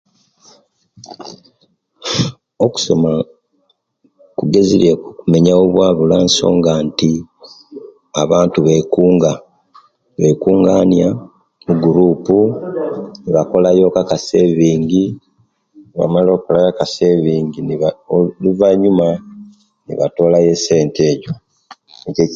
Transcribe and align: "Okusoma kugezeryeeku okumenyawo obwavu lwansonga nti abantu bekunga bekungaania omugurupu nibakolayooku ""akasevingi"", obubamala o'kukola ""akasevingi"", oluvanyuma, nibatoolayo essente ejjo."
"Okusoma 2.65 3.11
kugezeryeeku 4.37 5.05
okumenyawo 5.11 5.61
obwavu 5.65 6.01
lwansonga 6.09 6.71
nti 6.87 7.11
abantu 8.23 8.57
bekunga 8.67 9.31
bekungaania 10.21 11.09
omugurupu 11.69 12.37
nibakolayooku 13.23 13.97
""akasevingi"", 14.03 15.05
obubamala 15.17 16.29
o'kukola 16.31 16.59
""akasevingi"", 16.71 17.59
oluvanyuma, 18.13 19.07
nibatoolayo 19.85 20.49
essente 20.55 21.01
ejjo." 21.11 21.31